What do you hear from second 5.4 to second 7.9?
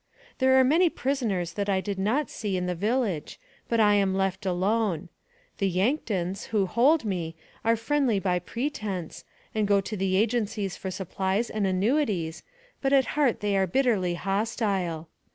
The Yanktons, who hold me, are